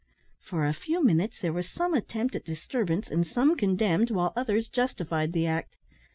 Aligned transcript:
For 0.39 0.65
a 0.65 0.73
few 0.73 1.03
minutes 1.03 1.39
there 1.39 1.53
was 1.53 1.69
some 1.69 1.93
attempt 1.93 2.35
at 2.35 2.43
disturbance, 2.43 3.11
and 3.11 3.27
some 3.27 3.55
condemned, 3.55 4.09
while 4.09 4.33
others 4.35 4.67
justified 4.67 5.31
the 5.31 5.45
act. 5.45 5.75